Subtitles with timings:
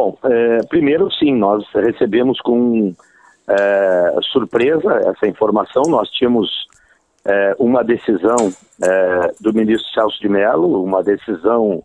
[0.00, 2.94] Bom, é, primeiro sim, nós recebemos com
[3.46, 5.82] é, surpresa essa informação.
[5.88, 6.48] Nós tínhamos
[7.22, 8.50] é, uma decisão
[8.82, 11.82] é, do ministro Celso de Mello, uma decisão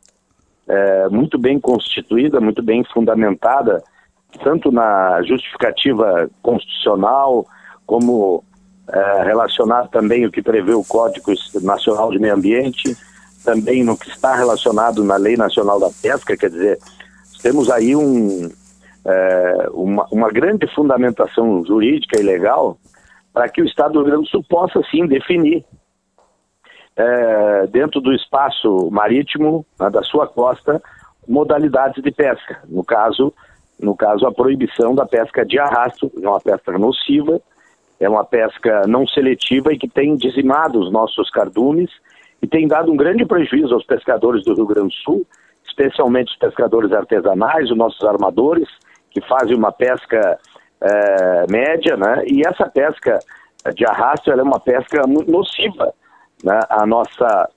[0.66, 3.84] é, muito bem constituída, muito bem fundamentada,
[4.42, 7.46] tanto na justificativa constitucional,
[7.86, 8.46] como
[8.94, 12.96] é, relacionado também o que prevê o Código Nacional de Meio Ambiente,
[13.44, 16.80] também no que está relacionado na Lei Nacional da Pesca, quer dizer,
[17.46, 18.50] temos aí um,
[19.06, 22.76] é, uma, uma grande fundamentação jurídica e legal
[23.32, 25.64] para que o Estado do Rio Grande do Sul possa, sim, definir
[26.96, 30.82] é, dentro do espaço marítimo né, da sua costa
[31.28, 32.64] modalidades de pesca.
[32.68, 33.32] No caso,
[33.80, 37.40] no caso a proibição da pesca de arrasto, é uma pesca nociva,
[38.00, 41.92] é uma pesca não seletiva e que tem dizimado os nossos cardumes
[42.42, 45.28] e tem dado um grande prejuízo aos pescadores do Rio Grande do Sul,
[45.76, 48.68] especialmente os pescadores artesanais, os nossos armadores,
[49.12, 50.40] que fazem uma pesca
[50.82, 52.24] é, média, né?
[52.26, 53.20] E essa pesca
[53.76, 55.94] de arrasto é uma pesca muito nociva
[56.44, 57.50] né, a, nossa,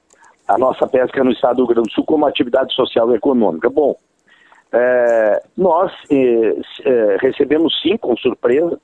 [0.47, 3.69] a nossa pesca no estado do Rio Grande do Sul como atividade social e econômica.
[3.69, 3.95] Bom,
[4.73, 6.17] é, nós é,
[6.85, 8.81] é, recebemos sim, com surpresa,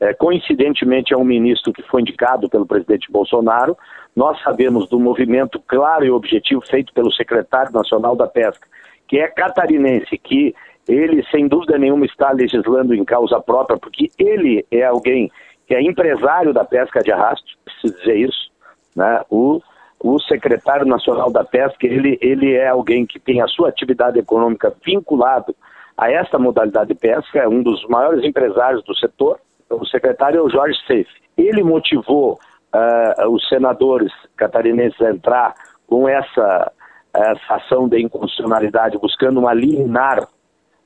[0.00, 3.76] é, coincidentemente é um ministro que foi indicado pelo presidente Bolsonaro,
[4.16, 8.66] nós sabemos do movimento claro e objetivo feito pelo secretário nacional da pesca,
[9.12, 10.54] que é catarinense, que
[10.88, 15.30] ele sem dúvida nenhuma está legislando em causa própria, porque ele é alguém
[15.66, 18.50] que é empresário da pesca de arrasto, preciso dizer isso,
[18.96, 19.20] né?
[19.28, 19.60] O,
[20.00, 24.74] o secretário nacional da pesca, ele, ele é alguém que tem a sua atividade econômica
[24.82, 25.54] vinculado
[25.94, 29.38] a esta modalidade de pesca, é um dos maiores empresários do setor.
[29.68, 31.10] O secretário é o Jorge Seif.
[31.36, 32.38] Ele motivou
[32.74, 35.54] uh, os senadores catarinenses a entrar
[35.86, 36.72] com essa,
[37.14, 40.26] essa ação de inconstitucionalidade, buscando uma liminar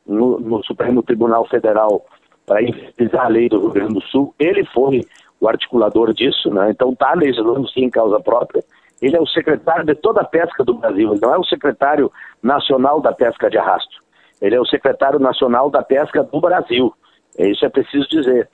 [0.07, 2.05] no, no Supremo Tribunal Federal
[2.45, 4.35] para inviabilizar a lei do Rio Grande do Sul.
[4.39, 5.05] Ele foi
[5.41, 6.71] o articulador disso, né?
[6.71, 8.65] então está legislando sim em causa própria.
[9.01, 12.11] Ele é o secretário de toda a pesca do Brasil, ele não é o secretário
[12.43, 14.05] nacional da pesca de arrasto.
[14.41, 16.93] Ele é o secretário nacional da pesca do Brasil.
[17.39, 18.49] Isso é preciso dizer.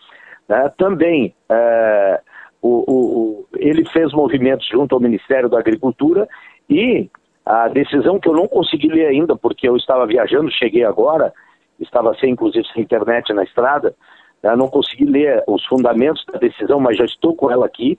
[0.48, 0.72] Né?
[0.76, 2.20] Também é,
[2.60, 6.28] o, o, ele fez movimentos junto ao Ministério da Agricultura
[6.68, 7.10] e
[7.44, 11.32] a decisão que eu não consegui ler ainda, porque eu estava viajando, cheguei agora,
[11.80, 13.94] estava sem, inclusive, sem internet na estrada,
[14.42, 17.98] eu não consegui ler os fundamentos da decisão, mas já estou com ela aqui.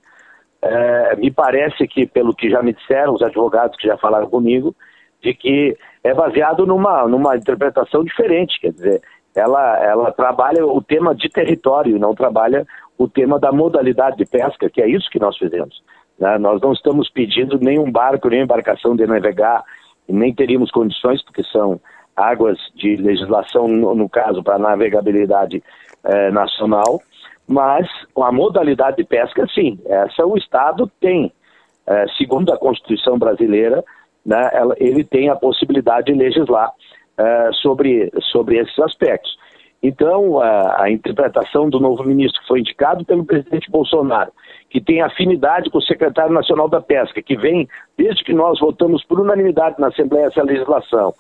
[0.62, 4.76] É, me parece que, pelo que já me disseram, os advogados que já falaram comigo,
[5.22, 9.02] de que é baseado numa, numa interpretação diferente, quer dizer,
[9.36, 12.66] ela, ela trabalha o tema de território, não trabalha
[12.98, 15.82] o tema da modalidade de pesca, que é isso que nós fizemos.
[16.20, 16.38] Né?
[16.38, 19.64] Nós não estamos pedindo nenhum barco, nem embarcação de navegar,
[20.08, 21.80] nem teríamos condições, porque são
[22.16, 25.64] águas de legislação, no, no caso, para navegabilidade
[26.04, 27.02] é, nacional,
[27.48, 27.88] mas
[28.18, 31.32] a modalidade de pesca, sim, essa o Estado tem.
[31.86, 33.84] É, segundo a Constituição brasileira,
[34.26, 36.72] né, ela, ele tem a possibilidade de legislar
[37.18, 39.38] é, sobre, sobre esses aspectos.
[39.84, 44.32] Então, a, a, interpretação do novo ministro foi indicado pelo presidente Bolsonaro,
[44.70, 47.68] que tem afinidade com o secretário nacional da Pesca, que vem
[47.98, 51.14] desde que nós votamos por unanimidade na Assembleia essa legislação,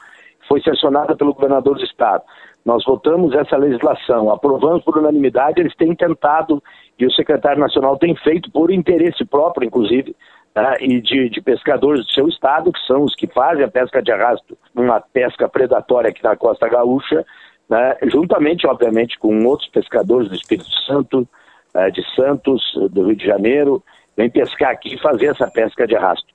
[0.48, 2.24] foi sancionada pelo governador do Estado.
[2.64, 6.64] Nós votamos essa legislação, aprovamos por unanimidade, eles têm tentado,
[6.98, 10.16] e o secretário nacional tem feito por interesse próprio, inclusive,
[10.56, 14.02] né, e de, de, pescadores do seu estado, que são os que fazem a pesca
[14.02, 17.26] de arrasto, uma pesca predatória aqui na Costa Gaúcha,
[17.70, 21.28] né, juntamente, obviamente, com outros pescadores do Espírito Santo,
[21.76, 23.84] uh, de Santos, do Rio de Janeiro,
[24.16, 26.28] vem pescar aqui e fazer essa pesca de arrasto.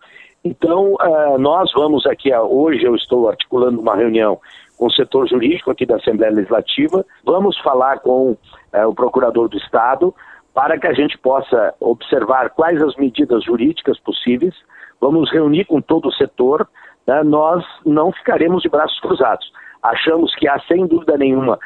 [0.44, 4.40] Então, uh, nós vamos aqui, hoje eu estou articulando uma reunião
[4.76, 8.38] com o setor jurídico aqui da Assembleia Legislativa, vamos falar com uh,
[8.86, 10.14] o Procurador do Estado
[10.54, 14.54] para que a gente possa observar quais as medidas jurídicas possíveis,
[15.00, 16.68] vamos reunir com todo o setor,
[17.06, 17.22] né?
[17.22, 19.52] nós não ficaremos de braços cruzados.
[19.88, 21.58] Achamos que há, sem dúvida nenhuma,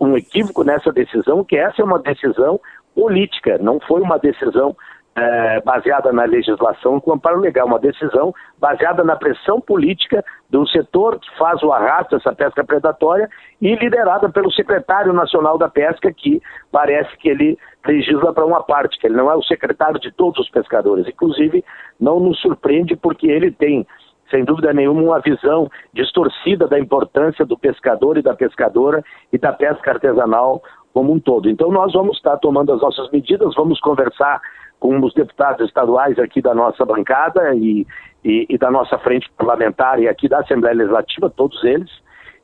[0.00, 2.60] um equívoco nessa decisão, que essa é uma decisão
[2.94, 4.76] política, não foi uma decisão
[5.16, 11.18] é, baseada na legislação com amparo legal, uma decisão baseada na pressão política do setor
[11.20, 13.28] que faz o arrasto dessa pesca predatória
[13.60, 18.98] e liderada pelo secretário nacional da pesca, que parece que ele legisla para uma parte,
[18.98, 21.06] que ele não é o secretário de todos os pescadores.
[21.06, 21.64] Inclusive,
[22.00, 23.86] não nos surpreende porque ele tem
[24.34, 29.00] sem dúvida nenhuma, uma visão distorcida da importância do pescador e da pescadora
[29.32, 30.60] e da pesca artesanal
[30.92, 31.48] como um todo.
[31.48, 34.40] Então, nós vamos estar tomando as nossas medidas, vamos conversar
[34.80, 37.86] com os deputados estaduais aqui da nossa bancada e,
[38.24, 41.90] e, e, da nossa frente parlamentar e aqui da Assembleia Legislativa, todos eles,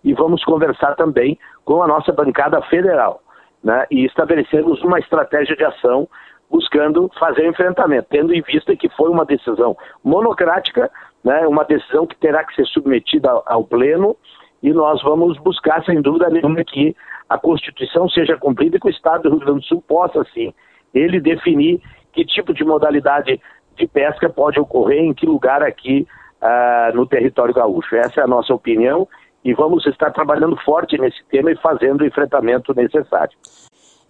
[0.05, 3.21] e vamos conversar também com a nossa bancada federal
[3.65, 6.09] né, e estabelecermos uma estratégia de ação
[6.51, 10.91] buscando fazer enfrentamento, tendo em vista que foi uma decisão monocrática,
[11.25, 14.17] né, uma decisão que terá que ser submetida ao, Pleno,
[14.63, 16.95] e nós vamos buscar, sem dúvida nenhuma, que
[17.29, 20.53] a Constituição seja cumprida e que o Estado do Rio Grande do Sul possa, sim,
[20.93, 21.81] ele definir
[22.13, 23.41] que tipo de modalidade
[23.77, 26.07] de pesca pode ocorrer, em que lugar aqui
[26.43, 27.95] uh, no território gaúcho.
[27.97, 29.09] Essa é a nossa opinião
[29.45, 33.37] e vamos estar trabalhando forte nesse tema e fazendo o enfrentamento necessário.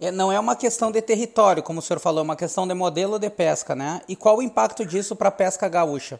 [0.01, 2.73] É, não é uma questão de território, como o senhor falou, é uma questão de
[2.73, 4.01] modelo de pesca, né?
[4.09, 6.19] E qual o impacto disso para a pesca gaúcha?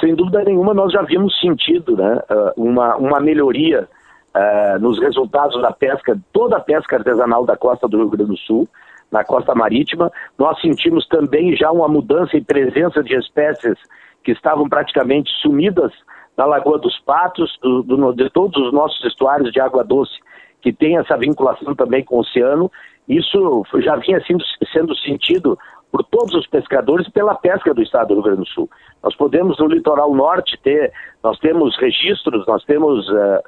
[0.00, 3.88] Sem dúvida nenhuma, nós já vimos sentido né, ah, uma, uma melhoria
[4.34, 8.36] uh, nos resultados da pesca, toda a pesca artesanal da costa do Rio Grande do
[8.36, 8.68] Sul,
[9.10, 10.12] na costa marítima.
[10.38, 13.78] Nós sentimos também já uma mudança em presença de espécies
[14.22, 15.92] que estavam praticamente sumidas
[16.36, 20.12] na Lagoa dos Patos, do, do, de todos os nossos estuários de água doce,
[20.60, 22.70] que tem essa vinculação também com o oceano.
[23.08, 25.58] Isso já vinha sendo, sendo sentido
[25.90, 28.68] por todos os pescadores pela pesca do estado do Rio Grande do Sul.
[29.02, 30.92] Nós podemos no litoral norte ter,
[31.22, 33.38] nós temos registros, nós temos uh,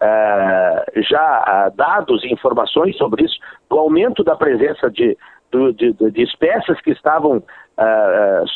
[0.00, 5.16] uh, já uh, dados e informações sobre isso, do aumento da presença de,
[5.52, 7.42] de, de, de espécies que estavam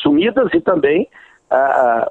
[0.03, 1.09] sumidas e também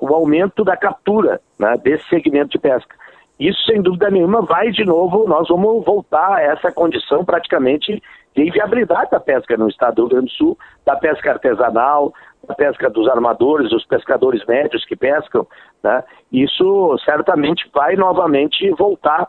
[0.01, 2.97] o aumento da captura né, desse segmento de pesca.
[3.39, 8.03] Isso, sem dúvida nenhuma, vai de novo, nós vamos voltar a essa condição praticamente
[8.35, 12.13] de inviabilidade da pesca no estado do Rio Grande do Sul, da pesca artesanal,
[12.47, 15.47] da pesca dos armadores, dos pescadores médios que pescam.
[15.83, 16.03] Né?
[16.33, 19.29] Isso certamente vai novamente voltar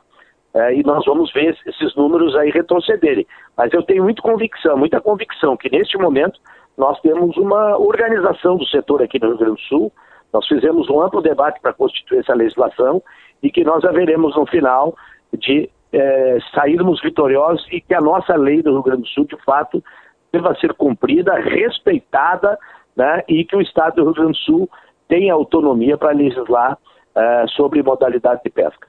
[0.55, 3.27] é, e nós vamos ver esses números aí retrocederem.
[3.57, 6.39] Mas eu tenho muita convicção, muita convicção que neste momento
[6.77, 9.91] nós temos uma organização do setor aqui no Rio Grande do Sul.
[10.33, 13.03] Nós fizemos um amplo debate para constituir essa legislação
[13.43, 14.95] e que nós haveremos no final
[15.37, 19.37] de é, sairmos vitoriosos e que a nossa lei do Rio Grande do Sul, de
[19.43, 19.81] fato,
[20.31, 22.57] deva ser cumprida, respeitada,
[22.95, 24.69] né, e que o Estado do Rio Grande do Sul
[25.07, 26.77] tenha autonomia para legislar
[27.15, 28.87] é, sobre modalidade de pesca.